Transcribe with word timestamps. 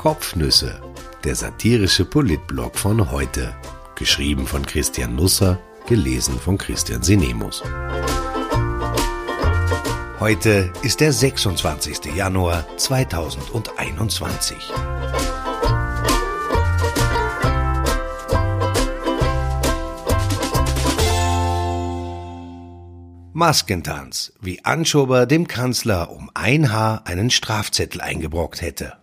Kopfnüsse, 0.00 0.80
der 1.24 1.34
satirische 1.34 2.06
Politblog 2.06 2.78
von 2.78 3.10
heute. 3.10 3.54
Geschrieben 3.96 4.46
von 4.46 4.64
Christian 4.64 5.14
Nusser, 5.14 5.58
gelesen 5.86 6.40
von 6.40 6.56
Christian 6.56 7.02
Sinemus. 7.02 7.62
Heute 10.18 10.72
ist 10.80 11.00
der 11.00 11.12
26. 11.12 12.16
Januar 12.16 12.64
2021. 12.78 14.56
Maskentanz, 23.34 24.32
wie 24.40 24.64
Anschober 24.64 25.26
dem 25.26 25.46
Kanzler 25.46 26.10
um 26.10 26.30
ein 26.32 26.72
Haar 26.72 27.06
einen 27.06 27.28
Strafzettel 27.28 28.00
eingebrockt 28.00 28.62
hätte. 28.62 28.99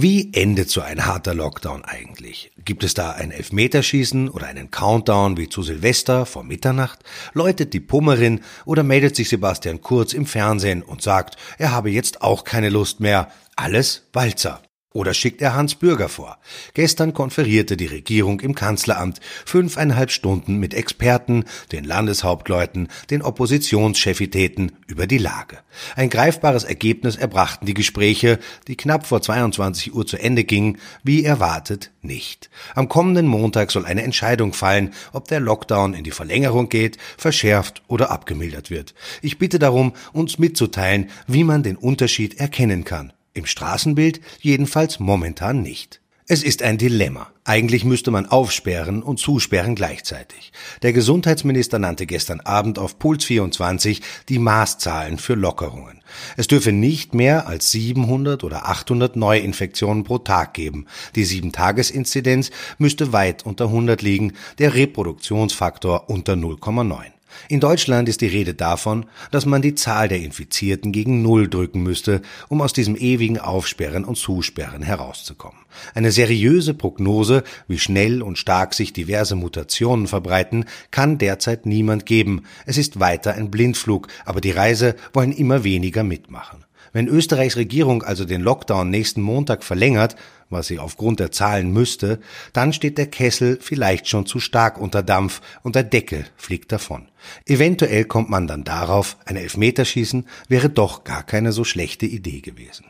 Wie 0.00 0.32
endet 0.32 0.70
so 0.70 0.80
ein 0.80 1.06
harter 1.06 1.34
Lockdown 1.34 1.84
eigentlich? 1.84 2.52
Gibt 2.64 2.84
es 2.84 2.94
da 2.94 3.10
ein 3.10 3.32
Elfmeterschießen 3.32 4.28
oder 4.28 4.46
einen 4.46 4.70
Countdown 4.70 5.36
wie 5.36 5.48
zu 5.48 5.64
Silvester 5.64 6.24
vor 6.24 6.44
Mitternacht? 6.44 7.00
Läutet 7.32 7.74
die 7.74 7.80
Pummerin 7.80 8.42
oder 8.64 8.84
meldet 8.84 9.16
sich 9.16 9.28
Sebastian 9.28 9.80
Kurz 9.80 10.12
im 10.12 10.24
Fernsehen 10.24 10.82
und 10.84 11.02
sagt, 11.02 11.36
er 11.58 11.72
habe 11.72 11.90
jetzt 11.90 12.22
auch 12.22 12.44
keine 12.44 12.68
Lust 12.68 13.00
mehr? 13.00 13.32
Alles 13.56 14.04
Walzer. 14.12 14.62
Oder 14.94 15.12
schickt 15.12 15.42
er 15.42 15.54
Hans 15.54 15.74
Bürger 15.74 16.08
vor? 16.08 16.38
Gestern 16.72 17.12
konferierte 17.12 17.76
die 17.76 17.86
Regierung 17.86 18.40
im 18.40 18.54
Kanzleramt 18.54 19.20
fünfeinhalb 19.44 20.10
Stunden 20.10 20.56
mit 20.56 20.72
Experten, 20.72 21.44
den 21.72 21.84
Landeshauptleuten, 21.84 22.88
den 23.10 23.20
Oppositionschefitäten 23.20 24.72
über 24.86 25.06
die 25.06 25.18
Lage. 25.18 25.58
Ein 25.94 26.08
greifbares 26.08 26.64
Ergebnis 26.64 27.16
erbrachten 27.16 27.66
die 27.66 27.74
Gespräche, 27.74 28.38
die 28.66 28.76
knapp 28.76 29.06
vor 29.06 29.20
22 29.20 29.94
Uhr 29.94 30.06
zu 30.06 30.16
Ende 30.16 30.44
gingen, 30.44 30.78
wie 31.02 31.22
erwartet 31.22 31.90
nicht. 32.00 32.48
Am 32.74 32.88
kommenden 32.88 33.26
Montag 33.26 33.70
soll 33.70 33.84
eine 33.84 34.04
Entscheidung 34.04 34.54
fallen, 34.54 34.94
ob 35.12 35.28
der 35.28 35.40
Lockdown 35.40 35.92
in 35.92 36.02
die 36.02 36.12
Verlängerung 36.12 36.70
geht, 36.70 36.96
verschärft 37.18 37.82
oder 37.88 38.10
abgemildert 38.10 38.70
wird. 38.70 38.94
Ich 39.20 39.36
bitte 39.36 39.58
darum, 39.58 39.92
uns 40.14 40.38
mitzuteilen, 40.38 41.10
wie 41.26 41.44
man 41.44 41.62
den 41.62 41.76
Unterschied 41.76 42.40
erkennen 42.40 42.84
kann. 42.84 43.12
Im 43.34 43.46
Straßenbild 43.46 44.20
jedenfalls 44.40 44.98
momentan 44.98 45.62
nicht. 45.62 46.00
Es 46.30 46.42
ist 46.42 46.62
ein 46.62 46.76
Dilemma. 46.76 47.28
Eigentlich 47.44 47.86
müsste 47.86 48.10
man 48.10 48.26
aufsperren 48.26 49.02
und 49.02 49.18
zusperren 49.18 49.74
gleichzeitig. 49.74 50.52
Der 50.82 50.92
Gesundheitsminister 50.92 51.78
nannte 51.78 52.04
gestern 52.04 52.40
Abend 52.40 52.78
auf 52.78 52.98
Puls 52.98 53.24
24 53.24 54.02
die 54.28 54.38
Maßzahlen 54.38 55.16
für 55.16 55.32
Lockerungen. 55.32 56.02
Es 56.36 56.46
dürfe 56.46 56.70
nicht 56.70 57.14
mehr 57.14 57.46
als 57.46 57.70
700 57.70 58.44
oder 58.44 58.68
800 58.68 59.16
Neuinfektionen 59.16 60.04
pro 60.04 60.18
Tag 60.18 60.52
geben. 60.52 60.84
Die 61.14 61.24
7-Tages-Inzidenz 61.24 62.50
müsste 62.76 63.14
weit 63.14 63.46
unter 63.46 63.64
100 63.64 64.02
liegen, 64.02 64.34
der 64.58 64.74
Reproduktionsfaktor 64.74 66.10
unter 66.10 66.34
0,9. 66.34 67.17
In 67.48 67.60
Deutschland 67.60 68.08
ist 68.08 68.20
die 68.20 68.26
Rede 68.26 68.54
davon, 68.54 69.06
dass 69.30 69.46
man 69.46 69.62
die 69.62 69.74
Zahl 69.74 70.08
der 70.08 70.20
Infizierten 70.20 70.92
gegen 70.92 71.22
Null 71.22 71.48
drücken 71.48 71.82
müsste, 71.82 72.22
um 72.48 72.60
aus 72.60 72.72
diesem 72.72 72.96
ewigen 72.96 73.38
Aufsperren 73.38 74.04
und 74.04 74.16
Zusperren 74.16 74.82
herauszukommen. 74.82 75.58
Eine 75.94 76.12
seriöse 76.12 76.74
Prognose, 76.74 77.44
wie 77.66 77.78
schnell 77.78 78.22
und 78.22 78.38
stark 78.38 78.74
sich 78.74 78.92
diverse 78.92 79.36
Mutationen 79.36 80.06
verbreiten, 80.06 80.64
kann 80.90 81.18
derzeit 81.18 81.66
niemand 81.66 82.06
geben. 82.06 82.42
Es 82.66 82.78
ist 82.78 83.00
weiter 83.00 83.34
ein 83.34 83.50
Blindflug, 83.50 84.08
aber 84.24 84.40
die 84.40 84.50
Reise 84.50 84.96
wollen 85.12 85.32
immer 85.32 85.64
weniger 85.64 86.04
mitmachen. 86.04 86.64
Wenn 86.92 87.06
Österreichs 87.06 87.56
Regierung 87.56 88.02
also 88.02 88.24
den 88.24 88.40
Lockdown 88.40 88.90
nächsten 88.90 89.20
Montag 89.20 89.62
verlängert, 89.62 90.16
was 90.50 90.66
sie 90.66 90.78
aufgrund 90.78 91.20
der 91.20 91.32
Zahlen 91.32 91.72
müsste, 91.72 92.20
dann 92.52 92.72
steht 92.72 92.98
der 92.98 93.06
Kessel 93.06 93.58
vielleicht 93.60 94.08
schon 94.08 94.26
zu 94.26 94.40
stark 94.40 94.78
unter 94.78 95.02
Dampf 95.02 95.40
und 95.62 95.74
der 95.74 95.84
Deckel 95.84 96.26
fliegt 96.36 96.72
davon. 96.72 97.08
Eventuell 97.46 98.04
kommt 98.04 98.30
man 98.30 98.46
dann 98.46 98.64
darauf, 98.64 99.16
ein 99.24 99.36
Elfmeterschießen 99.36 100.26
wäre 100.48 100.70
doch 100.70 101.04
gar 101.04 101.22
keine 101.22 101.52
so 101.52 101.64
schlechte 101.64 102.06
Idee 102.06 102.40
gewesen. 102.40 102.86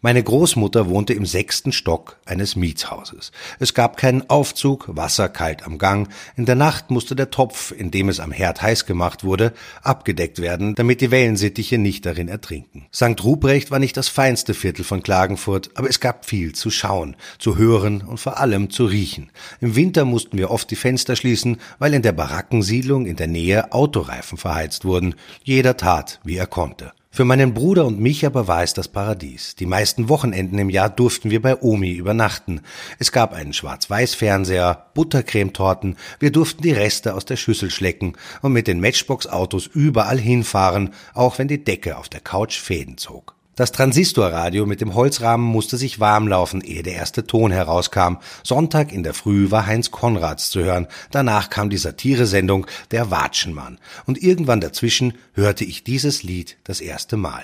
Meine 0.00 0.22
Großmutter 0.22 0.88
wohnte 0.88 1.12
im 1.12 1.26
sechsten 1.26 1.72
Stock 1.72 2.18
eines 2.24 2.54
Mietshauses. 2.54 3.32
Es 3.58 3.74
gab 3.74 3.96
keinen 3.96 4.30
Aufzug, 4.30 4.84
Wasser 4.88 5.28
kalt 5.28 5.64
am 5.64 5.76
Gang. 5.76 6.08
In 6.36 6.46
der 6.46 6.54
Nacht 6.54 6.92
musste 6.92 7.16
der 7.16 7.30
Topf, 7.30 7.72
in 7.72 7.90
dem 7.90 8.08
es 8.08 8.20
am 8.20 8.30
Herd 8.30 8.62
heiß 8.62 8.86
gemacht 8.86 9.24
wurde, 9.24 9.52
abgedeckt 9.82 10.40
werden, 10.40 10.76
damit 10.76 11.00
die 11.00 11.10
Wellensittiche 11.10 11.78
nicht 11.78 12.06
darin 12.06 12.28
ertrinken. 12.28 12.86
St. 12.94 13.24
Ruprecht 13.24 13.72
war 13.72 13.80
nicht 13.80 13.96
das 13.96 14.06
feinste 14.06 14.54
Viertel 14.54 14.84
von 14.84 15.02
Klagenfurt, 15.02 15.70
aber 15.74 15.90
es 15.90 15.98
gab 15.98 16.26
viel 16.26 16.54
zu 16.54 16.70
schauen, 16.70 17.16
zu 17.40 17.56
hören 17.56 18.02
und 18.02 18.20
vor 18.20 18.38
allem 18.38 18.70
zu 18.70 18.84
riechen. 18.84 19.32
Im 19.60 19.74
Winter 19.74 20.04
mussten 20.04 20.38
wir 20.38 20.52
oft 20.52 20.70
die 20.70 20.76
Fenster 20.76 21.16
schließen, 21.16 21.56
weil 21.80 21.92
in 21.92 22.02
der 22.02 22.12
Barackensiedlung 22.12 23.04
in 23.04 23.16
der 23.16 23.26
Nähe 23.26 23.72
Autoreifen 23.72 24.38
verheizt 24.38 24.84
wurden. 24.84 25.16
Jeder 25.42 25.76
tat, 25.76 26.20
wie 26.22 26.36
er 26.36 26.46
konnte. 26.46 26.92
Für 27.10 27.24
meinen 27.24 27.54
Bruder 27.54 27.86
und 27.86 27.98
mich 27.98 28.26
aber 28.26 28.48
war 28.48 28.62
es 28.62 28.74
das 28.74 28.86
Paradies. 28.86 29.56
Die 29.56 29.66
meisten 29.66 30.08
Wochenenden 30.08 30.58
im 30.58 30.70
Jahr 30.70 30.90
durften 30.90 31.30
wir 31.30 31.40
bei 31.40 31.60
Omi 31.60 31.92
übernachten. 31.92 32.60
Es 32.98 33.12
gab 33.12 33.32
einen 33.32 33.52
Schwarz-Weiß-Fernseher, 33.52 34.90
Buttercremetorten, 34.94 35.96
wir 36.20 36.30
durften 36.30 36.62
die 36.62 36.72
Reste 36.72 37.14
aus 37.14 37.24
der 37.24 37.36
Schüssel 37.36 37.70
schlecken 37.70 38.12
und 38.42 38.52
mit 38.52 38.68
den 38.68 38.80
Matchbox-Autos 38.80 39.66
überall 39.66 40.18
hinfahren, 40.18 40.92
auch 41.14 41.38
wenn 41.38 41.48
die 41.48 41.64
Decke 41.64 41.96
auf 41.96 42.08
der 42.08 42.20
Couch 42.20 42.58
Fäden 42.58 42.98
zog. 42.98 43.37
Das 43.58 43.72
Transistorradio 43.72 44.66
mit 44.66 44.80
dem 44.80 44.94
Holzrahmen 44.94 45.44
musste 45.44 45.78
sich 45.78 45.98
warm 45.98 46.28
laufen, 46.28 46.60
ehe 46.60 46.84
der 46.84 46.92
erste 46.92 47.26
Ton 47.26 47.50
herauskam. 47.50 48.18
Sonntag 48.44 48.92
in 48.92 49.02
der 49.02 49.14
Früh 49.14 49.50
war 49.50 49.66
Heinz 49.66 49.90
Konrads 49.90 50.50
zu 50.50 50.62
hören. 50.62 50.86
Danach 51.10 51.50
kam 51.50 51.68
die 51.68 51.76
Satiresendung 51.76 52.68
Der 52.92 53.10
Watschenmann. 53.10 53.80
Und 54.06 54.22
irgendwann 54.22 54.60
dazwischen 54.60 55.14
hörte 55.34 55.64
ich 55.64 55.82
dieses 55.82 56.22
Lied 56.22 56.56
das 56.62 56.80
erste 56.80 57.16
Mal. 57.16 57.42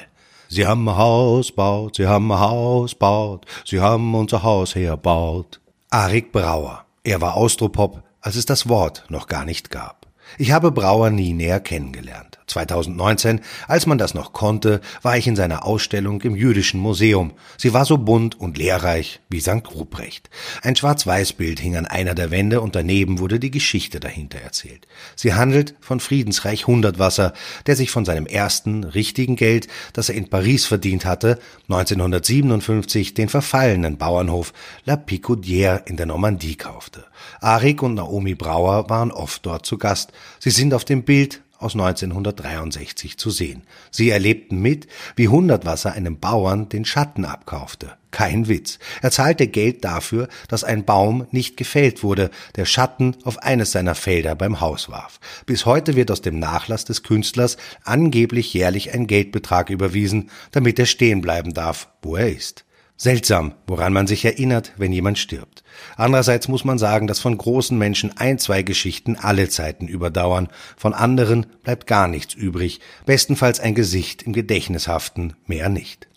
Sie 0.49 0.69
haben 0.69 0.89
ein 0.89 0.97
Haus 0.97 1.51
baut, 1.51 1.97
sie 1.97 2.07
haben 2.07 2.31
ein 2.31 2.39
Haus 2.39 2.95
baut, 2.95 3.47
sie 3.65 3.81
haben 3.81 4.15
unser 4.15 4.45
Haus 4.45 4.77
herbaut. 4.77 5.61
Arik 5.91 6.31
Brauer. 6.31 6.85
Er 7.03 7.21
war 7.23 7.35
Austropop, 7.35 8.05
als 8.21 8.37
es 8.37 8.47
das 8.47 8.69
Wort 8.69 9.05
noch 9.09 9.27
gar 9.27 9.45
nicht 9.45 9.69
gab. 9.69 10.04
Ich 10.39 10.53
habe 10.53 10.71
Brauer 10.73 11.11
nie 11.11 11.33
näher 11.33 11.61
kennengelernt. 11.61 12.39
2019, 12.47 13.41
als 13.67 13.87
man 13.87 13.99
das 13.99 14.15
noch 14.15 14.33
konnte, 14.33 14.81
war 15.03 15.17
ich 15.17 15.27
in 15.27 15.37
seiner 15.37 15.65
Ausstellung 15.65 16.21
im 16.23 16.37
Jüdischen 16.37 16.79
Museum. 16.79 17.33
Sie 17.57 17.73
war 17.73 17.85
so 17.85 17.99
bunt 17.99 18.39
und 18.39 18.59
lehrreich 18.59 19.21
wie 19.29 19.41
St. 19.41 19.63
Ruprecht. 19.75 20.29
Ein 20.63 20.77
Schwarz-Weiß-Bild 20.77 21.59
hing 21.59 21.77
an 21.77 21.87
einer 21.87 22.15
der 22.15 22.31
Wände 22.31 22.61
und 22.61 22.75
daneben 22.75 23.19
wurde 23.19 23.41
die 23.41 23.51
Geschichte 23.51 23.99
dahinter 23.99 24.39
erzählt. 24.39 24.87
Sie 25.17 25.35
handelt 25.35 25.75
von 25.81 26.01
Friedensreich 26.01 26.67
Hundertwasser, 26.67 27.33
der 27.67 27.77
sich 27.77 27.91
von 27.91 28.05
seinem 28.05 28.27
ersten 28.27 28.85
richtigen 28.85 29.37
Geld, 29.37 29.69
das 29.93 30.11
er 30.11 30.15
in 30.15 30.29
Paris 30.29 30.67
verdient 30.67 31.07
hatte, 31.07 31.39
1957 31.69 33.15
den 33.15 33.29
verfallenen 33.29 33.97
Bauernhof 33.97 34.53
La 34.85 34.95
Picoudière 34.95 35.87
in 35.87 35.97
der 35.97 36.07
Normandie 36.07 36.57
kaufte. 36.57 37.05
Arik 37.41 37.83
und 37.83 37.95
Naomi 37.95 38.35
Brauer 38.35 38.91
waren 38.91 39.11
oft 39.11 39.47
dort 39.47 39.67
zu 39.67 39.79
Gast. 39.79 40.13
Sie 40.39 40.51
sind 40.51 40.75
auf 40.75 40.85
dem 40.85 41.05
Bild 41.05 41.43
aus 41.59 41.75
1963 41.75 43.17
zu 43.17 43.31
sehen. 43.31 43.63
Sie 43.91 44.11
erlebten 44.11 44.61
mit, 44.61 44.87
wie 45.17 45.29
Hundertwasser 45.29 45.93
einem 45.93 46.19
Bauern 46.19 46.69
den 46.69 46.85
Schatten 46.85 47.25
abkaufte. 47.25 47.93
Kein 48.11 48.49
Witz. 48.49 48.79
Er 49.03 49.11
zahlte 49.11 49.49
Geld 49.49 49.85
dafür, 49.85 50.29
dass 50.49 50.63
ein 50.63 50.85
Baum 50.85 51.27
nicht 51.31 51.57
gefällt 51.57 52.03
wurde, 52.03 52.31
der 52.55 52.65
Schatten 52.65 53.17
auf 53.25 53.39
eines 53.39 53.73
seiner 53.73 53.95
Felder 53.95 54.37
beim 54.37 54.61
Haus 54.61 54.89
warf. 54.89 55.19
Bis 55.47 55.67
heute 55.67 55.97
wird 55.97 56.11
aus 56.11 56.21
dem 56.21 56.39
Nachlass 56.39 56.85
des 56.85 57.03
Künstlers 57.03 57.57
angeblich 57.83 58.53
jährlich 58.55 58.93
ein 58.93 59.07
Geldbetrag 59.07 59.71
überwiesen, 59.71 60.31
damit 60.53 60.79
er 60.79 60.87
stehen 60.87 61.23
bleiben 61.23 61.55
darf, 61.55 61.89
wo 62.03 62.17
er 62.17 62.31
ist. 62.31 62.65
Seltsam, 62.97 63.55
woran 63.67 63.93
man 63.93 64.07
sich 64.07 64.25
erinnert, 64.25 64.73
wenn 64.77 64.93
jemand 64.93 65.19
stirbt. 65.19 65.65
Andererseits 65.97 66.47
muss 66.47 66.65
man 66.65 66.79
sagen, 66.79 67.09
dass 67.09 67.19
von 67.19 67.37
großen 67.37 67.77
Menschen 67.77 68.17
ein, 68.17 68.39
zwei 68.39 68.63
Geschichten 68.63 69.17
alle 69.17 69.49
Zeiten 69.49 69.89
überdauern, 69.89 70.49
von 70.77 70.95
anderen 70.95 71.47
bleibt 71.65 71.89
gar 71.89 72.07
nichts 72.07 72.35
übrig, 72.35 72.81
bestenfalls 73.05 73.59
ein 73.59 73.75
Gesicht 73.75 74.23
im 74.23 74.33
Gedächtnis 74.33 74.87
haften, 74.87 75.35
mehr 75.47 75.69
nicht. 75.69 76.09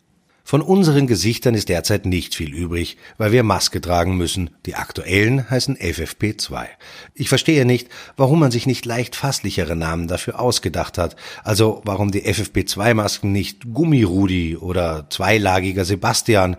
Von 0.50 0.62
unseren 0.62 1.08
Gesichtern 1.08 1.56
ist 1.56 1.68
derzeit 1.68 2.06
nicht 2.06 2.34
viel 2.34 2.54
übrig, 2.54 2.96
weil 3.18 3.34
wir 3.34 3.44
Maske 3.44 3.82
tragen 3.82 4.16
müssen. 4.16 4.50
Die 4.66 4.76
aktuellen 4.76 5.50
heißen 5.50 5.76
FFP2. 5.76 6.68
Ich 7.16 7.28
verstehe 7.28 7.66
nicht, 7.66 7.90
warum 8.16 8.40
man 8.40 8.50
sich 8.50 8.66
nicht 8.66 8.86
leicht 8.86 9.18
fasslichere 9.18 9.76
Namen 9.76 10.08
dafür 10.08 10.40
ausgedacht 10.40 10.98
hat. 10.98 11.18
Also 11.44 11.82
warum 11.84 12.12
die 12.12 12.24
FFP2-Masken 12.24 13.30
nicht 13.30 13.74
Gummirudi 13.74 14.56
oder 14.56 15.08
zweilagiger 15.10 15.84
Sebastian 15.84 16.56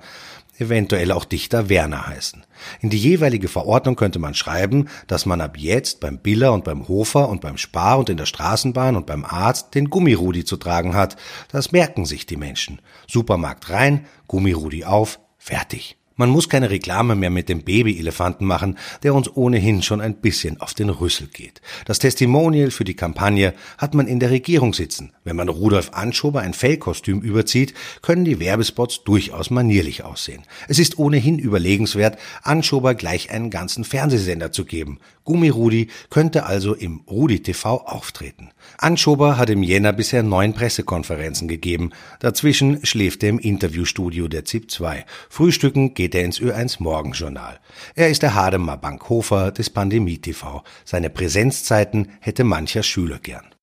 eventuell 0.58 1.12
auch 1.12 1.24
Dichter 1.24 1.68
Werner 1.68 2.06
heißen. 2.06 2.44
In 2.80 2.90
die 2.90 2.98
jeweilige 2.98 3.48
Verordnung 3.48 3.96
könnte 3.96 4.18
man 4.18 4.34
schreiben, 4.34 4.88
dass 5.06 5.26
man 5.26 5.40
ab 5.40 5.56
jetzt 5.58 6.00
beim 6.00 6.18
Biller 6.18 6.52
und 6.52 6.64
beim 6.64 6.88
Hofer 6.88 7.28
und 7.28 7.40
beim 7.40 7.58
Spar 7.58 7.98
und 7.98 8.10
in 8.10 8.16
der 8.16 8.26
Straßenbahn 8.26 8.96
und 8.96 9.06
beim 9.06 9.24
Arzt 9.24 9.74
den 9.74 9.90
Gummirudi 9.90 10.44
zu 10.44 10.56
tragen 10.56 10.94
hat. 10.94 11.16
Das 11.50 11.72
merken 11.72 12.06
sich 12.06 12.26
die 12.26 12.36
Menschen. 12.36 12.80
Supermarkt 13.06 13.70
rein, 13.70 14.06
Gummirudi 14.26 14.84
auf, 14.84 15.20
fertig. 15.36 15.97
Man 16.18 16.30
muss 16.30 16.48
keine 16.48 16.68
Reklame 16.68 17.14
mehr 17.14 17.30
mit 17.30 17.48
dem 17.48 17.62
Babyelefanten 17.62 18.44
machen, 18.44 18.76
der 19.04 19.14
uns 19.14 19.34
ohnehin 19.36 19.82
schon 19.82 20.00
ein 20.00 20.16
bisschen 20.16 20.60
auf 20.60 20.74
den 20.74 20.90
Rüssel 20.90 21.28
geht. 21.28 21.60
Das 21.84 22.00
Testimonial 22.00 22.72
für 22.72 22.82
die 22.82 22.96
Kampagne 22.96 23.54
hat 23.78 23.94
man 23.94 24.08
in 24.08 24.18
der 24.18 24.32
Regierung 24.32 24.74
sitzen. 24.74 25.12
Wenn 25.22 25.36
man 25.36 25.48
Rudolf 25.48 25.92
Anschober 25.92 26.40
ein 26.40 26.54
Fellkostüm 26.54 27.20
überzieht, 27.20 27.72
können 28.02 28.24
die 28.24 28.40
Werbespots 28.40 29.04
durchaus 29.04 29.50
manierlich 29.50 30.02
aussehen. 30.02 30.42
Es 30.66 30.80
ist 30.80 30.98
ohnehin 30.98 31.38
überlegenswert, 31.38 32.18
Anschober 32.42 32.96
gleich 32.96 33.30
einen 33.30 33.50
ganzen 33.50 33.84
Fernsehsender 33.84 34.50
zu 34.50 34.64
geben. 34.64 34.98
Gummirudi 35.22 35.86
könnte 36.10 36.46
also 36.46 36.74
im 36.74 37.02
Rudi 37.06 37.42
TV 37.42 37.82
auftreten. 37.86 38.50
Anschober 38.78 39.36
hat 39.36 39.50
im 39.50 39.62
Jänner 39.62 39.92
bisher 39.92 40.22
neun 40.22 40.54
Pressekonferenzen 40.54 41.46
gegeben. 41.46 41.90
Dazwischen 42.18 42.84
schläft 42.84 43.22
er 43.22 43.28
im 43.28 43.38
Interviewstudio 43.38 44.26
der 44.26 44.44
ZIP 44.44 44.70
2. 44.70 45.04
Frühstücken 45.28 45.94
geht 45.94 46.07
er 46.14 46.24
ins 46.24 46.40
Ö1 46.40 46.76
Morgenjournal. 46.82 47.60
Er 47.94 48.08
ist 48.08 48.22
der 48.22 48.34
Hademar 48.34 48.78
Bankhofer 48.78 49.52
des 49.52 49.70
Pandemie 49.70 50.18
TV. 50.18 50.62
Seine 50.84 51.10
Präsenzzeiten 51.10 52.10
hätte 52.20 52.44
mancher 52.44 52.82
Schüler 52.82 53.18
gern. 53.18 53.54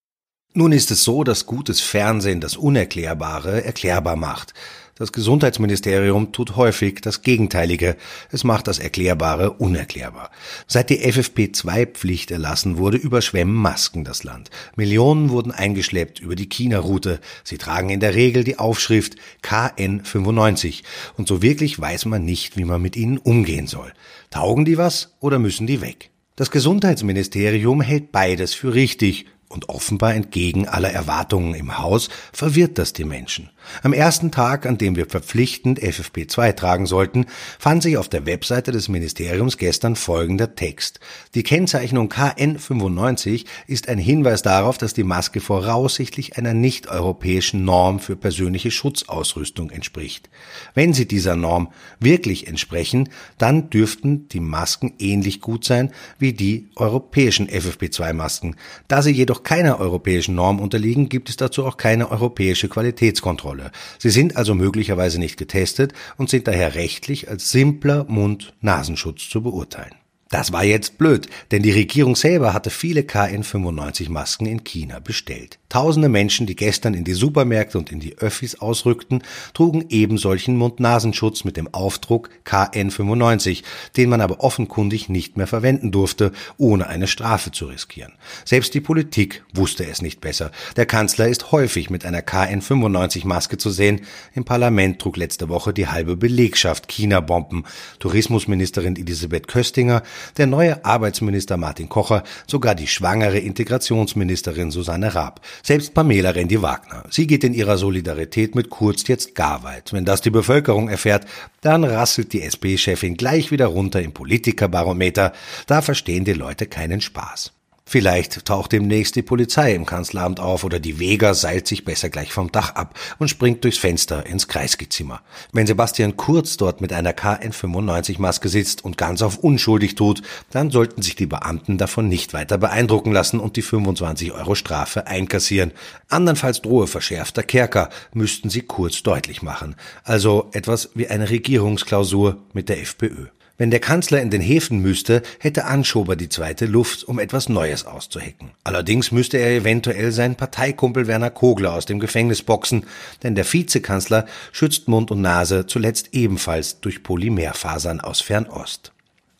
Nun 0.54 0.72
ist 0.72 0.90
es 0.90 1.04
so, 1.04 1.22
dass 1.22 1.44
gutes 1.44 1.82
Fernsehen 1.82 2.40
das 2.40 2.56
Unerklärbare 2.56 3.62
erklärbar 3.62 4.16
macht. 4.16 4.54
Das 4.98 5.12
Gesundheitsministerium 5.12 6.32
tut 6.32 6.56
häufig 6.56 7.02
das 7.02 7.20
Gegenteilige. 7.20 7.96
Es 8.32 8.44
macht 8.44 8.66
das 8.66 8.78
Erklärbare 8.78 9.50
unerklärbar. 9.50 10.30
Seit 10.66 10.88
die 10.88 11.00
FFP2-Pflicht 11.00 12.30
erlassen 12.30 12.78
wurde, 12.78 12.96
überschwemmen 12.96 13.54
Masken 13.54 14.04
das 14.04 14.24
Land. 14.24 14.48
Millionen 14.74 15.28
wurden 15.28 15.52
eingeschleppt 15.52 16.18
über 16.18 16.34
die 16.34 16.48
China-Route. 16.48 17.20
Sie 17.44 17.58
tragen 17.58 17.90
in 17.90 18.00
der 18.00 18.14
Regel 18.14 18.42
die 18.42 18.58
Aufschrift 18.58 19.16
KN95. 19.42 20.82
Und 21.18 21.28
so 21.28 21.42
wirklich 21.42 21.78
weiß 21.78 22.06
man 22.06 22.24
nicht, 22.24 22.56
wie 22.56 22.64
man 22.64 22.80
mit 22.80 22.96
ihnen 22.96 23.18
umgehen 23.18 23.66
soll. 23.66 23.92
Taugen 24.30 24.64
die 24.64 24.78
was 24.78 25.14
oder 25.20 25.38
müssen 25.38 25.66
die 25.66 25.82
weg? 25.82 26.10
Das 26.36 26.50
Gesundheitsministerium 26.50 27.82
hält 27.82 28.12
beides 28.12 28.54
für 28.54 28.72
richtig 28.72 29.26
und 29.48 29.68
offenbar 29.68 30.14
entgegen 30.14 30.66
aller 30.66 30.90
Erwartungen 30.90 31.54
im 31.54 31.78
Haus 31.78 32.08
verwirrt 32.32 32.78
das 32.78 32.92
die 32.92 33.04
Menschen. 33.04 33.50
Am 33.82 33.92
ersten 33.92 34.30
Tag, 34.30 34.66
an 34.66 34.78
dem 34.78 34.96
wir 34.96 35.06
verpflichtend 35.06 35.80
FFP2 35.80 36.54
tragen 36.54 36.86
sollten, 36.86 37.26
fand 37.58 37.82
sich 37.82 37.96
auf 37.96 38.08
der 38.08 38.26
Webseite 38.26 38.72
des 38.72 38.88
Ministeriums 38.88 39.58
gestern 39.58 39.96
folgender 39.96 40.54
Text. 40.54 41.00
Die 41.34 41.42
Kennzeichnung 41.42 42.08
KN95 42.08 43.46
ist 43.66 43.88
ein 43.88 43.98
Hinweis 43.98 44.42
darauf, 44.42 44.78
dass 44.78 44.94
die 44.94 45.04
Maske 45.04 45.40
voraussichtlich 45.40 46.36
einer 46.36 46.54
nicht-europäischen 46.54 47.64
Norm 47.64 47.98
für 48.00 48.16
persönliche 48.16 48.70
Schutzausrüstung 48.70 49.70
entspricht. 49.70 50.28
Wenn 50.74 50.92
sie 50.92 51.06
dieser 51.06 51.36
Norm 51.36 51.72
wirklich 51.98 52.46
entsprechen, 52.46 53.08
dann 53.38 53.70
dürften 53.70 54.28
die 54.28 54.40
Masken 54.40 54.94
ähnlich 54.98 55.40
gut 55.40 55.64
sein 55.64 55.92
wie 56.18 56.32
die 56.32 56.68
europäischen 56.76 57.48
FFP2-Masken. 57.48 58.56
Da 58.88 59.02
sie 59.02 59.10
jedoch 59.10 59.42
keiner 59.46 59.80
europäischen 59.80 60.34
Norm 60.34 60.60
unterliegen, 60.60 61.08
gibt 61.08 61.30
es 61.30 61.36
dazu 61.36 61.64
auch 61.64 61.78
keine 61.78 62.10
europäische 62.10 62.68
Qualitätskontrolle. 62.68 63.46
Rolle. 63.46 63.70
Sie 63.98 64.10
sind 64.10 64.36
also 64.36 64.54
möglicherweise 64.54 65.18
nicht 65.18 65.36
getestet 65.36 65.92
und 66.16 66.28
sind 66.28 66.48
daher 66.48 66.74
rechtlich 66.74 67.28
als 67.28 67.50
simpler 67.50 68.04
Mund-Nasenschutz 68.08 69.28
zu 69.28 69.42
beurteilen. 69.42 69.94
Das 70.28 70.52
war 70.52 70.64
jetzt 70.64 70.98
blöd, 70.98 71.28
denn 71.52 71.62
die 71.62 71.70
Regierung 71.70 72.16
selber 72.16 72.52
hatte 72.52 72.70
viele 72.70 73.02
KN95-Masken 73.02 74.46
in 74.46 74.64
China 74.64 74.98
bestellt. 74.98 75.60
Tausende 75.68 76.08
Menschen, 76.08 76.46
die 76.46 76.56
gestern 76.56 76.94
in 76.94 77.04
die 77.04 77.12
Supermärkte 77.12 77.78
und 77.78 77.92
in 77.92 78.00
die 78.00 78.18
Öffis 78.18 78.56
ausrückten, 78.60 79.22
trugen 79.54 79.84
eben 79.88 80.18
solchen 80.18 80.56
Mund-Nasenschutz 80.56 81.44
mit 81.44 81.56
dem 81.56 81.72
Aufdruck 81.72 82.30
KN95, 82.44 83.62
den 83.96 84.08
man 84.08 84.20
aber 84.20 84.40
offenkundig 84.40 85.08
nicht 85.08 85.36
mehr 85.36 85.46
verwenden 85.46 85.92
durfte, 85.92 86.32
ohne 86.56 86.88
eine 86.88 87.06
Strafe 87.06 87.52
zu 87.52 87.66
riskieren. 87.66 88.12
Selbst 88.44 88.74
die 88.74 88.80
Politik 88.80 89.44
wusste 89.54 89.86
es 89.86 90.02
nicht 90.02 90.20
besser. 90.20 90.50
Der 90.74 90.86
Kanzler 90.86 91.28
ist 91.28 91.52
häufig 91.52 91.88
mit 91.88 92.04
einer 92.04 92.20
KN95-Maske 92.20 93.58
zu 93.58 93.70
sehen. 93.70 94.00
Im 94.34 94.44
Parlament 94.44 95.00
trug 95.00 95.16
letzte 95.16 95.48
Woche 95.48 95.72
die 95.72 95.86
halbe 95.86 96.16
Belegschaft 96.16 96.88
China-Bomben. 96.88 97.64
Tourismusministerin 98.00 98.96
Elisabeth 98.96 99.46
Köstinger 99.46 100.02
der 100.36 100.46
neue 100.46 100.84
Arbeitsminister 100.84 101.56
Martin 101.56 101.88
Kocher, 101.88 102.22
sogar 102.46 102.74
die 102.74 102.86
schwangere 102.86 103.38
Integrationsministerin 103.38 104.70
Susanne 104.70 105.14
Raab, 105.14 105.40
selbst 105.62 105.94
Pamela 105.94 106.30
Rendi-Wagner. 106.30 107.04
Sie 107.10 107.26
geht 107.26 107.44
in 107.44 107.54
ihrer 107.54 107.78
Solidarität 107.78 108.54
mit 108.54 108.70
Kurz 108.70 109.06
jetzt 109.08 109.34
gar 109.34 109.62
weit. 109.62 109.92
Wenn 109.92 110.04
das 110.04 110.20
die 110.20 110.30
Bevölkerung 110.30 110.88
erfährt, 110.88 111.26
dann 111.60 111.84
rasselt 111.84 112.32
die 112.32 112.42
SP-Chefin 112.42 113.16
gleich 113.16 113.50
wieder 113.50 113.66
runter 113.66 114.02
im 114.02 114.12
Politikerbarometer. 114.12 115.32
Da 115.66 115.82
verstehen 115.82 116.24
die 116.24 116.32
Leute 116.32 116.66
keinen 116.66 117.00
Spaß. 117.00 117.55
Vielleicht 117.88 118.46
taucht 118.46 118.72
demnächst 118.72 119.14
die 119.14 119.22
Polizei 119.22 119.72
im 119.72 119.86
Kanzleramt 119.86 120.40
auf 120.40 120.64
oder 120.64 120.80
die 120.80 120.98
Vega 120.98 121.34
seilt 121.34 121.68
sich 121.68 121.84
besser 121.84 122.10
gleich 122.10 122.32
vom 122.32 122.50
Dach 122.50 122.74
ab 122.74 122.98
und 123.20 123.28
springt 123.28 123.62
durchs 123.62 123.78
Fenster 123.78 124.26
ins 124.26 124.48
Kreisgezimmer. 124.48 125.22
Wenn 125.52 125.68
Sebastian 125.68 126.16
Kurz 126.16 126.56
dort 126.56 126.80
mit 126.80 126.92
einer 126.92 127.12
KN95-Maske 127.12 128.48
sitzt 128.48 128.84
und 128.84 128.98
ganz 128.98 129.22
auf 129.22 129.38
unschuldig 129.38 129.94
tut, 129.94 130.22
dann 130.50 130.72
sollten 130.72 131.00
sich 131.00 131.14
die 131.14 131.26
Beamten 131.26 131.78
davon 131.78 132.08
nicht 132.08 132.34
weiter 132.34 132.58
beeindrucken 132.58 133.12
lassen 133.12 133.38
und 133.38 133.54
die 133.54 133.62
25 133.62 134.32
Euro 134.32 134.56
Strafe 134.56 135.06
einkassieren. 135.06 135.70
Andernfalls 136.08 136.62
drohe 136.62 136.88
verschärfter 136.88 137.44
Kerker, 137.44 137.90
müssten 138.12 138.50
sie 138.50 138.62
Kurz 138.62 139.04
deutlich 139.04 139.42
machen. 139.42 139.76
Also 140.02 140.48
etwas 140.52 140.90
wie 140.94 141.06
eine 141.06 141.30
Regierungsklausur 141.30 142.38
mit 142.52 142.68
der 142.68 142.80
FPÖ. 142.80 143.26
Wenn 143.58 143.70
der 143.70 143.80
Kanzler 143.80 144.20
in 144.20 144.30
den 144.30 144.42
Häfen 144.42 144.80
müsste, 144.80 145.22
hätte 145.38 145.64
Anschober 145.64 146.14
die 146.14 146.28
zweite 146.28 146.66
Luft, 146.66 147.04
um 147.04 147.18
etwas 147.18 147.48
Neues 147.48 147.86
auszuhecken. 147.86 148.50
Allerdings 148.64 149.12
müsste 149.12 149.38
er 149.38 149.56
eventuell 149.56 150.12
seinen 150.12 150.34
Parteikumpel 150.34 151.06
Werner 151.06 151.30
Kogler 151.30 151.72
aus 151.72 151.86
dem 151.86 151.98
Gefängnis 151.98 152.42
boxen, 152.42 152.84
denn 153.22 153.34
der 153.34 153.50
Vizekanzler 153.50 154.26
schützt 154.52 154.88
Mund 154.88 155.10
und 155.10 155.22
Nase 155.22 155.66
zuletzt 155.66 156.10
ebenfalls 156.12 156.80
durch 156.80 157.02
Polymerfasern 157.02 158.00
aus 158.00 158.20
Fernost. 158.20 158.92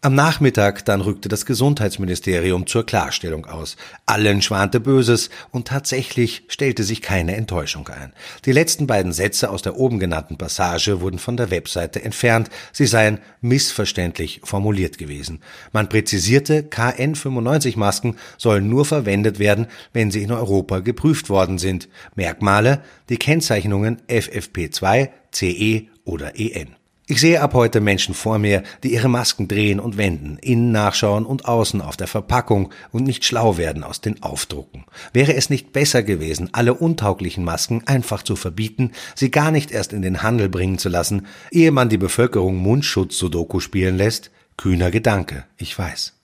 Am 0.07 0.15
Nachmittag 0.15 0.85
dann 0.85 1.01
rückte 1.01 1.29
das 1.29 1.47
Gesundheitsministerium 1.47 2.69
zur 2.69 2.87
Klarstellung 2.87 3.45
aus. 3.47 3.77
Allen 4.07 4.41
schwante 4.41 4.79
Böses 4.79 5.31
und 5.51 5.67
tatsächlich 5.67 6.45
stellte 6.47 6.85
sich 6.85 7.03
keine 7.03 7.35
Enttäuschung 7.35 7.89
ein. 7.89 8.13
Die 8.45 8.53
letzten 8.53 8.87
beiden 8.87 9.13
Sätze 9.13 9.51
aus 9.51 9.63
der 9.63 9.77
oben 9.77 9.99
genannten 9.99 10.39
Passage 10.39 11.01
wurden 11.01 11.19
von 11.19 11.37
der 11.37 11.51
Webseite 11.51 12.05
entfernt. 12.05 12.51
Sie 12.71 12.87
seien 12.87 13.19
missverständlich 13.41 14.43
formuliert 14.45 14.97
gewesen. 14.97 15.41
Man 15.73 15.89
präzisierte, 15.89 16.63
KN95-Masken 16.63 18.15
sollen 18.39 18.69
nur 18.69 18.85
verwendet 18.85 19.41
werden, 19.41 19.67
wenn 19.93 20.13
sie 20.13 20.23
in 20.23 20.31
Europa 20.31 20.79
geprüft 20.79 21.31
worden 21.31 21.59
sind. 21.59 21.89
Merkmale, 22.15 22.81
die 23.09 23.17
Kennzeichnungen 23.17 24.01
FFP2, 24.07 25.09
CE 25.33 25.89
oder 26.05 26.39
EN. 26.39 26.77
Ich 27.09 27.21
sehe 27.21 27.41
ab 27.41 27.55
heute 27.55 27.81
Menschen 27.81 28.15
vor 28.15 28.41
mir, 28.41 28.65
die 28.83 28.93
ihre 28.93 29.09
Masken 29.09 29.47
drehen 29.47 29.79
und 29.79 29.97
wenden, 29.97 30.39
innen 30.39 30.73
nachschauen 30.73 31.25
und 31.25 31.45
außen 31.45 31.81
auf 31.81 31.97
der 31.97 32.09
Verpackung 32.09 32.73
und 32.91 33.05
nicht 33.05 33.25
schlau 33.25 33.57
werden 33.57 33.85
aus 33.85 34.01
den 34.01 34.25
Aufdrucken. 34.25 34.87
Wäre 35.13 35.35
es 35.35 35.49
nicht 35.49 35.73
besser 35.73 36.03
gewesen, 36.03 36.49
alle 36.51 36.75
untauglichen 36.75 37.45
Masken 37.45 37.85
einfach 37.87 38.25
zu 38.25 38.35
verbieten, 38.35 38.91
sie 39.15 39.31
gar 39.31 39.53
nicht 39.53 39.71
erst 39.71 39.93
in 39.93 40.03
den 40.03 40.25
Handel 40.25 40.49
bringen 40.49 40.79
zu 40.79 40.89
lassen, 40.89 41.29
ehe 41.53 41.71
man 41.71 41.89
die 41.89 41.97
Bevölkerung 41.97 42.57
Mundschutz-Sudoku 42.57 43.61
spielen 43.61 43.97
lässt? 43.97 44.33
Kühner 44.57 44.91
Gedanke, 44.91 45.45
ich 45.59 45.79
weiß. 45.79 46.16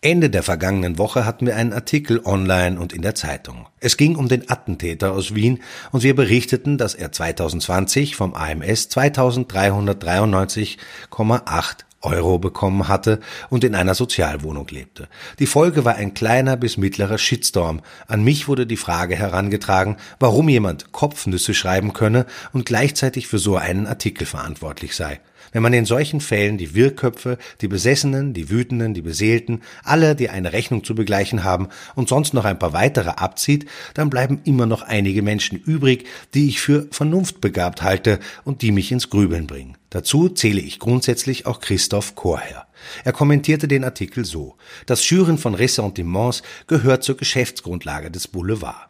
Ende 0.00 0.30
der 0.30 0.44
vergangenen 0.44 0.96
Woche 0.96 1.24
hatten 1.24 1.44
wir 1.44 1.56
einen 1.56 1.72
Artikel 1.72 2.20
online 2.24 2.78
und 2.78 2.92
in 2.92 3.02
der 3.02 3.16
Zeitung. 3.16 3.66
Es 3.80 3.96
ging 3.96 4.14
um 4.14 4.28
den 4.28 4.48
Attentäter 4.48 5.10
aus 5.10 5.34
Wien 5.34 5.60
und 5.90 6.04
wir 6.04 6.14
berichteten, 6.14 6.78
dass 6.78 6.94
er 6.94 7.10
2020 7.10 8.14
vom 8.14 8.34
AMS 8.34 8.90
2393,8 8.90 11.87
Euro 12.02 12.38
bekommen 12.38 12.88
hatte 12.88 13.20
und 13.50 13.64
in 13.64 13.74
einer 13.74 13.94
Sozialwohnung 13.94 14.68
lebte. 14.68 15.08
Die 15.38 15.46
Folge 15.46 15.84
war 15.84 15.96
ein 15.96 16.14
kleiner 16.14 16.56
bis 16.56 16.76
mittlerer 16.76 17.18
Shitstorm. 17.18 17.80
An 18.06 18.22
mich 18.22 18.46
wurde 18.48 18.66
die 18.66 18.76
Frage 18.76 19.16
herangetragen, 19.16 19.96
warum 20.20 20.48
jemand 20.48 20.92
Kopfnüsse 20.92 21.54
schreiben 21.54 21.92
könne 21.92 22.26
und 22.52 22.66
gleichzeitig 22.66 23.26
für 23.26 23.38
so 23.38 23.56
einen 23.56 23.86
Artikel 23.86 24.26
verantwortlich 24.26 24.94
sei. 24.94 25.20
Wenn 25.52 25.62
man 25.62 25.72
in 25.72 25.86
solchen 25.86 26.20
Fällen 26.20 26.58
die 26.58 26.74
Wirrköpfe, 26.74 27.38
die 27.60 27.68
Besessenen, 27.68 28.34
die 28.34 28.50
Wütenden, 28.50 28.94
die 28.94 29.02
Beseelten, 29.02 29.62
alle, 29.82 30.14
die 30.14 30.28
eine 30.28 30.52
Rechnung 30.52 30.84
zu 30.84 30.94
begleichen 30.94 31.44
haben 31.44 31.68
und 31.94 32.08
sonst 32.08 32.34
noch 32.34 32.44
ein 32.44 32.58
paar 32.58 32.72
weitere 32.72 33.10
abzieht, 33.10 33.66
dann 33.94 34.10
bleiben 34.10 34.40
immer 34.44 34.66
noch 34.66 34.82
einige 34.82 35.22
Menschen 35.22 35.58
übrig, 35.58 36.06
die 36.34 36.48
ich 36.48 36.60
für 36.60 36.86
vernunftbegabt 36.90 37.82
halte 37.82 38.18
und 38.44 38.62
die 38.62 38.72
mich 38.72 38.92
ins 38.92 39.10
Grübeln 39.10 39.46
bringen. 39.46 39.76
Dazu 39.90 40.28
zähle 40.28 40.60
ich 40.60 40.78
grundsätzlich 40.78 41.46
auch 41.46 41.60
Christoph 41.60 42.14
Chorherr. 42.14 42.66
Er 43.04 43.12
kommentierte 43.12 43.68
den 43.68 43.84
Artikel 43.84 44.24
so. 44.24 44.56
Das 44.86 45.04
Schüren 45.04 45.38
von 45.38 45.54
Ressentiments 45.54 46.42
gehört 46.66 47.02
zur 47.04 47.16
Geschäftsgrundlage 47.16 48.10
des 48.10 48.28
Boulevard. 48.28 48.88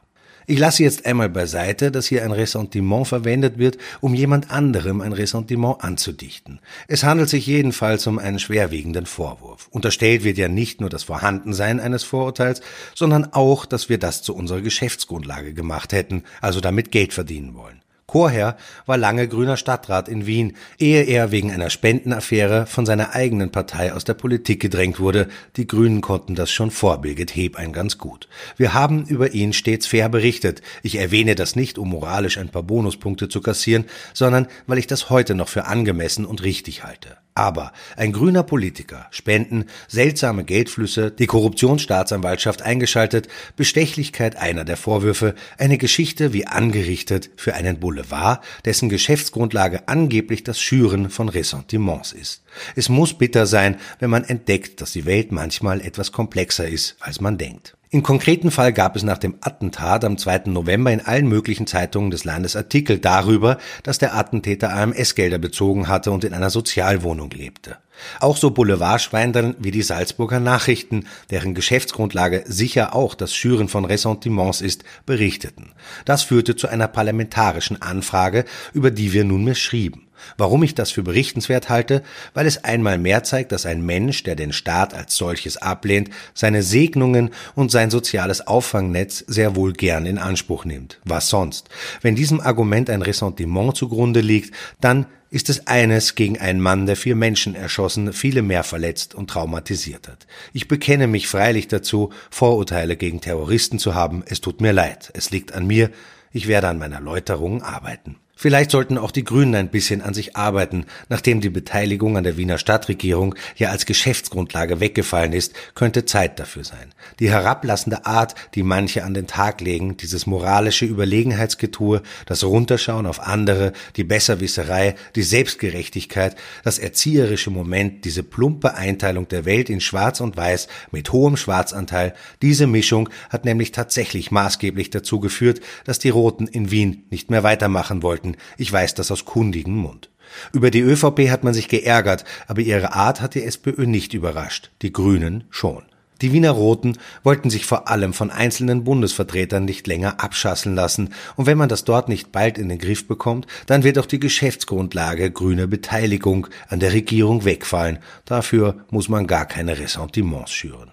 Ich 0.51 0.59
lasse 0.59 0.83
jetzt 0.83 1.05
einmal 1.05 1.29
beiseite, 1.29 1.91
dass 1.91 2.07
hier 2.07 2.25
ein 2.25 2.33
Ressentiment 2.33 3.07
verwendet 3.07 3.59
wird, 3.59 3.77
um 4.01 4.15
jemand 4.15 4.51
anderem 4.51 5.03
ein 5.03 5.13
Ressentiment 5.13 5.85
anzudichten. 5.85 6.61
Es 6.87 7.05
handelt 7.05 7.29
sich 7.29 7.47
jedenfalls 7.47 8.07
um 8.07 8.19
einen 8.19 8.39
schwerwiegenden 8.39 9.05
Vorwurf. 9.05 9.69
Unterstellt 9.71 10.25
wird 10.25 10.39
ja 10.39 10.49
nicht 10.49 10.81
nur 10.81 10.89
das 10.89 11.03
Vorhandensein 11.03 11.81
eines 11.81 12.03
Vorurteils, 12.03 12.63
sondern 12.95 13.35
auch, 13.35 13.67
dass 13.67 13.91
wir 13.91 13.99
das 13.99 14.23
zu 14.23 14.35
unserer 14.35 14.63
Geschäftsgrundlage 14.63 15.53
gemacht 15.53 15.93
hätten, 15.93 16.25
also 16.41 16.63
damit 16.63 16.93
Geld 16.93 17.13
verdienen 17.13 17.55
wollen. 17.55 17.83
Chorherr 18.09 18.57
war 18.87 18.97
lange 18.97 19.29
grüner 19.29 19.59
Stadtrat 19.59 20.09
in 20.09 20.25
Wien, 20.25 20.57
ehe 20.79 21.03
er 21.03 21.31
wegen 21.31 21.53
einer 21.53 21.69
Spendenaffäre 21.69 22.65
von 22.65 22.87
seiner 22.87 23.15
eigenen 23.15 23.53
Partei 23.53 23.93
aus 23.93 24.05
der 24.05 24.15
Politik 24.15 24.61
gedrängt 24.61 24.99
wurde. 24.99 25.29
Die 25.57 25.67
Grünen 25.67 26.01
konnten 26.01 26.35
das 26.35 26.51
schon 26.51 26.71
vor 26.71 27.03
Birgit 27.03 27.37
Hebein 27.37 27.75
ganz 27.75 27.99
gut. 27.99 28.27
Wir 28.57 28.73
haben 28.73 29.05
über 29.05 29.35
ihn 29.35 29.53
stets 29.53 29.87
fair 29.87 30.09
berichtet. 30.09 30.63
Ich 30.83 30.97
erwähne 30.97 31.35
das 31.35 31.55
nicht, 31.55 31.77
um 31.77 31.91
moralisch 31.91 32.39
ein 32.39 32.49
paar 32.49 32.63
Bonuspunkte 32.63 33.29
zu 33.29 33.43
kassieren, 33.43 33.85
sondern 34.15 34.47
weil 34.67 34.79
ich 34.79 34.87
das 34.87 35.11
heute 35.11 35.35
noch 35.35 35.49
für 35.49 35.67
angemessen 35.67 36.25
und 36.25 36.43
richtig 36.43 36.85
halte. 36.85 37.19
Aber 37.39 37.73
ein 37.97 38.13
grüner 38.13 38.43
Politiker, 38.43 39.07
Spenden, 39.13 39.67
seltsame 39.87 40.43
Geldflüsse, 40.43 41.13
die 41.13 41.27
Korruptionsstaatsanwaltschaft 41.27 42.63
eingeschaltet, 42.63 43.29
Bestechlichkeit 43.55 44.35
einer 44.35 44.65
der 44.65 44.77
Vorwürfe, 44.77 45.37
eine 45.57 45.79
Geschichte 45.79 46.33
wie 46.33 46.49
angerichtet 46.49 47.31
für 47.37 47.55
einen 47.55 47.79
Boulevard, 47.79 48.45
dessen 48.65 48.89
Geschäftsgrundlage 48.89 49.87
angeblich 49.87 50.43
das 50.43 50.61
Schüren 50.61 51.11
von 51.11 51.29
Ressentiments 51.29 52.11
ist. 52.11 52.43
Es 52.75 52.89
muss 52.89 53.17
bitter 53.17 53.47
sein, 53.47 53.77
wenn 54.01 54.11
man 54.11 54.25
entdeckt, 54.25 54.81
dass 54.81 54.91
die 54.91 55.05
Welt 55.05 55.31
manchmal 55.31 55.81
etwas 55.81 56.11
komplexer 56.11 56.67
ist, 56.67 56.97
als 56.99 57.21
man 57.21 57.39
denkt. 57.39 57.78
Im 57.91 58.03
konkreten 58.03 58.51
Fall 58.51 58.75
gab 58.75 58.97
es 58.97 59.03
nach 59.03 59.17
dem 59.17 59.37
Attentat 59.41 60.05
am 60.05 60.19
2. 60.19 60.43
November 60.47 60.93
in 60.93 61.01
allen 61.01 61.27
möglichen 61.27 61.67
Zeitungen 61.67 62.11
des 62.11 62.25
Landes 62.25 62.55
Artikel 62.55 62.99
darüber, 62.99 63.57
dass 63.83 63.97
der 63.97 64.15
Attentäter 64.15 64.75
AMS-Gelder 64.75 65.39
bezogen 65.39 65.89
hatte 65.89 66.11
und 66.11 66.23
in 66.23 66.35
einer 66.35 66.51
Sozialwohnung 66.51 67.31
lebte. 67.31 67.79
Auch 68.21 68.37
so 68.37 68.51
Boulevardschweindern 68.51 69.57
wie 69.59 69.71
die 69.71 69.81
Salzburger 69.81 70.39
Nachrichten, 70.39 71.07
deren 71.31 71.55
Geschäftsgrundlage 71.55 72.45
sicher 72.47 72.95
auch 72.95 73.15
das 73.15 73.35
Schüren 73.35 73.69
von 73.69 73.87
Ressentiments 73.87 74.61
ist, 74.61 74.85
berichteten. 75.07 75.73
Das 76.05 76.23
führte 76.23 76.57
zu 76.57 76.69
einer 76.69 76.89
parlamentarischen 76.89 77.81
Anfrage, 77.81 78.45
über 78.75 78.91
die 78.91 79.15
wir 79.15 79.25
nunmehr 79.25 79.55
schrieben. 79.55 80.08
Warum 80.37 80.63
ich 80.63 80.75
das 80.75 80.91
für 80.91 81.03
berichtenswert 81.03 81.69
halte? 81.69 82.03
Weil 82.35 82.47
es 82.47 82.65
einmal 82.65 82.99
mehr 82.99 83.25
zeigt, 83.25 83.53
dass 83.53 83.67
ein 83.67 83.85
Mensch, 83.85 84.23
der 84.23 84.37
den 84.37 84.53
Staat 84.53 84.95
als 84.95 85.17
solches 85.17 85.57
ablehnt, 85.57 86.11
seine 86.35 86.63
Segnungen 86.63 87.31
und 87.55 87.71
sein 87.71 87.91
soziales 87.91 88.47
Auffangnetz 88.47 89.25
sehr 89.27 89.57
wohl 89.57 89.73
gern 89.73 90.07
in 90.07 90.19
Anspruch 90.19 90.65
nimmt. 90.65 91.01
Was 91.05 91.29
sonst? 91.29 91.69
Wenn 92.03 92.17
diesem 92.17 92.41
Argument 92.41 92.91
ein 92.91 93.03
Ressentiment 93.03 93.77
zugrunde 93.77 94.21
liegt, 94.21 94.55
dann 94.81 95.07
ist 95.31 95.51
es 95.51 95.67
eines 95.67 96.15
gegen 96.15 96.39
einen 96.39 96.61
Mann, 96.61 96.87
der 96.87 96.97
vier 96.97 97.15
Menschen 97.15 97.55
erschossen, 97.55 98.13
viele 98.13 98.43
mehr 98.43 98.65
verletzt 98.65 99.15
und 99.15 99.29
traumatisiert 99.29 100.09
hat. 100.09 100.27
Ich 100.53 100.69
bekenne 100.69 101.07
mich 101.07 101.29
freilich 101.29 101.69
dazu, 101.69 102.11
Vorurteile 102.31 102.97
gegen 102.97 103.21
Terroristen 103.21 103.79
zu 103.79 103.95
haben. 103.95 104.23
Es 104.27 104.41
tut 104.41 104.61
mir 104.61 104.73
leid. 104.73 105.11
Es 105.15 105.31
liegt 105.31 105.53
an 105.53 105.67
mir. 105.67 105.91
Ich 106.33 106.49
werde 106.49 106.69
an 106.69 106.79
meiner 106.79 107.01
Läuterung 107.01 107.63
arbeiten. 107.63 108.17
Vielleicht 108.41 108.71
sollten 108.71 108.99
auch 108.99 109.11
die 109.11 109.25
Grünen 109.25 109.57
ein 109.57 109.69
bisschen 109.69 110.01
an 110.01 110.15
sich 110.15 110.37
arbeiten. 110.37 110.87
Nachdem 111.09 111.41
die 111.41 111.51
Beteiligung 111.51 112.17
an 112.17 112.23
der 112.23 112.37
Wiener 112.37 112.59
Stadtregierung 112.59 113.35
ja 113.57 113.71
als 113.71 113.85
Geschäftsgrundlage 113.85 114.79
weggefallen 114.79 115.33
ist, 115.33 115.55
könnte 115.75 116.05
Zeit 116.05 116.39
dafür 116.39 116.63
sein. 116.63 116.95
Die 117.19 117.31
herablassende 117.31 118.07
Art, 118.07 118.37
die 118.55 118.63
manche 118.63 119.03
an 119.03 119.13
den 119.13 119.27
Tag 119.27 119.61
legen, 119.61 119.97
dieses 119.97 120.29
moralische 120.29 120.85
Überlegenheitsgetue, 120.85 122.01
das 122.27 122.45
Runterschauen 122.45 123.07
auf 123.07 123.19
andere, 123.27 123.73
die 123.97 124.05
Besserwisserei, 124.05 124.95
die 125.17 125.25
Selbstgerechtigkeit, 125.25 126.37
das 126.63 126.79
erzieherische 126.79 127.51
Moment, 127.51 128.05
diese 128.05 128.23
plumpe 128.23 128.77
Einteilung 128.77 129.27
der 129.27 129.47
Welt 129.47 129.69
in 129.69 129.81
Schwarz 129.81 130.21
und 130.21 130.37
Weiß 130.37 130.69
mit 130.93 131.11
hohem 131.11 131.37
Schwarzanteil, 131.37 132.15
diese 132.41 132.69
Mischung 132.69 133.09
hat 133.31 133.45
nämlich 133.45 133.73
tatsächlich 133.73 134.31
maßgeblich 134.31 134.91
dazu 134.91 135.19
geführt, 135.19 135.61
dass 135.83 135.99
die 135.99 136.11
Roten 136.11 136.47
in 136.47 136.71
Wien 136.71 137.03
nicht 137.11 137.33
mehr 137.33 137.43
weitermachen 137.43 138.05
wollten 138.05 138.28
Seiten, 138.29 138.37
ich 138.57 138.73
weiß 138.73 138.95
das 138.95 139.11
aus 139.11 139.25
kundigem 139.25 139.77
Mund. 139.77 140.11
Über 140.53 140.71
die 140.71 140.81
ÖVP 140.81 141.31
hat 141.31 141.43
man 141.43 141.55
sich 141.55 141.69
geärgert, 141.69 142.25
aber 142.47 142.61
ihre 142.61 142.95
Art 142.95 143.21
hat 143.21 143.35
die 143.35 143.45
SPÖ 143.45 143.87
nicht 143.87 144.13
überrascht, 144.15 144.71
die 144.83 144.93
Grünen 144.93 145.45
schon. 145.51 145.85
Die 146.21 146.33
Wiener 146.33 146.51
Roten 146.51 146.99
wollten 147.23 147.49
sich 147.49 147.65
vor 147.65 147.89
allem 147.89 148.13
von 148.13 148.31
einzelnen 148.31 148.83
Bundesvertretern 148.83 149.65
nicht 149.65 149.87
länger 149.87 150.21
abschasseln 150.21 150.75
lassen, 150.75 151.15
und 151.37 151.47
wenn 151.47 151.57
man 151.57 151.69
das 151.69 151.85
dort 151.85 152.09
nicht 152.09 152.33
bald 152.33 152.59
in 152.59 152.69
den 152.69 152.79
Griff 152.79 153.07
bekommt, 153.07 153.47
dann 153.67 153.85
wird 153.85 153.99
auch 153.99 154.07
die 154.07 154.19
Geschäftsgrundlage 154.19 155.31
grüne 155.31 155.69
Beteiligung 155.69 156.49
an 156.69 156.81
der 156.81 156.93
Regierung 156.93 157.45
wegfallen. 157.45 158.01
Dafür 158.25 158.85
muss 158.91 159.09
man 159.09 159.29
gar 159.29 159.47
keine 159.47 159.79
Ressentiments 159.79 160.51
schüren. 160.51 160.91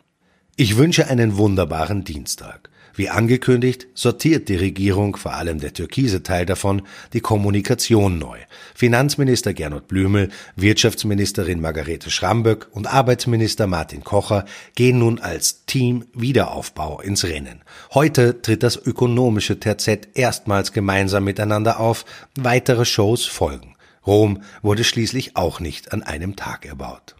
Ich 0.57 0.77
wünsche 0.77 1.07
einen 1.07 1.37
wunderbaren 1.37 2.03
Dienstag. 2.03 2.69
Wie 2.95 3.09
angekündigt, 3.09 3.87
sortiert 3.93 4.47
die 4.47 4.55
Regierung, 4.55 5.17
vor 5.17 5.33
allem 5.33 5.59
der 5.59 5.73
türkise 5.73 6.23
Teil 6.23 6.45
davon, 6.45 6.81
die 7.11 7.19
Kommunikation 7.19 8.17
neu. 8.17 8.37
Finanzminister 8.73 9.53
Gernot 9.53 9.89
Blümel, 9.89 10.29
Wirtschaftsministerin 10.55 11.59
Margarete 11.59 12.09
Schramböck 12.09 12.67
und 12.71 12.87
Arbeitsminister 12.87 13.67
Martin 13.67 14.03
Kocher 14.03 14.45
gehen 14.75 14.99
nun 14.99 15.19
als 15.19 15.65
Team 15.65 16.05
Wiederaufbau 16.13 17.01
ins 17.01 17.25
Rennen. 17.25 17.63
Heute 17.93 18.41
tritt 18.41 18.63
das 18.63 18.77
ökonomische 18.77 19.59
Terzett 19.59 20.07
erstmals 20.13 20.71
gemeinsam 20.71 21.25
miteinander 21.25 21.81
auf, 21.81 22.05
weitere 22.37 22.85
Shows 22.85 23.25
folgen. 23.25 23.75
Rom 24.07 24.41
wurde 24.61 24.83
schließlich 24.85 25.35
auch 25.35 25.59
nicht 25.59 25.91
an 25.91 26.01
einem 26.01 26.35
Tag 26.35 26.65
erbaut. 26.65 27.15